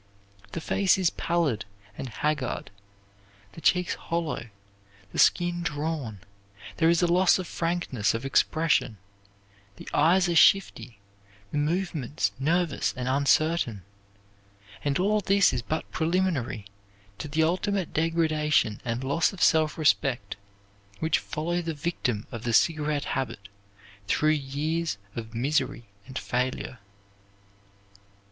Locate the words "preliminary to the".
15.91-17.43